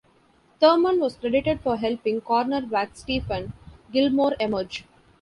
[0.59, 3.51] Thurman was credited for helping cornerback Stephon
[3.93, 4.83] Gilmore emerge.